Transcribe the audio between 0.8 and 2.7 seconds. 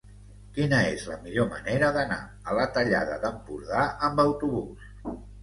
és la millor manera d'anar a la